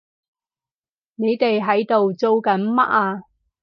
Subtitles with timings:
[1.13, 3.21] 你哋喺度做緊乜啊？